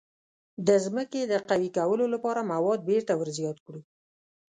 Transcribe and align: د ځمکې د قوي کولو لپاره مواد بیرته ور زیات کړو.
د 0.67 0.69
ځمکې 0.85 1.21
د 1.27 1.33
قوي 1.49 1.69
کولو 1.77 2.05
لپاره 2.13 2.47
مواد 2.51 2.79
بیرته 2.89 3.13
ور 3.15 3.29
زیات 3.37 3.57
کړو. 3.65 3.81